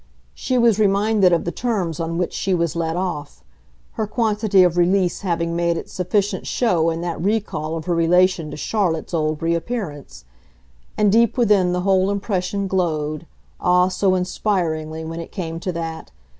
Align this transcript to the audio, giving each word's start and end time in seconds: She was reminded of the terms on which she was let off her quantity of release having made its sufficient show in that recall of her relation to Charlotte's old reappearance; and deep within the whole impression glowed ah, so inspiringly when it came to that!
She 0.33 0.57
was 0.57 0.79
reminded 0.79 1.31
of 1.31 1.45
the 1.45 1.51
terms 1.51 1.99
on 1.99 2.17
which 2.17 2.33
she 2.33 2.55
was 2.55 2.75
let 2.75 2.95
off 2.97 3.43
her 3.91 4.07
quantity 4.07 4.63
of 4.63 4.75
release 4.75 5.21
having 5.21 5.55
made 5.55 5.77
its 5.77 5.93
sufficient 5.93 6.47
show 6.47 6.89
in 6.89 7.01
that 7.01 7.21
recall 7.21 7.77
of 7.77 7.85
her 7.85 7.93
relation 7.93 8.49
to 8.49 8.57
Charlotte's 8.57 9.13
old 9.13 9.43
reappearance; 9.43 10.25
and 10.97 11.11
deep 11.11 11.37
within 11.37 11.71
the 11.71 11.81
whole 11.81 12.09
impression 12.09 12.65
glowed 12.65 13.27
ah, 13.59 13.89
so 13.89 14.15
inspiringly 14.15 15.05
when 15.05 15.19
it 15.19 15.31
came 15.31 15.59
to 15.59 15.71
that! 15.71 16.09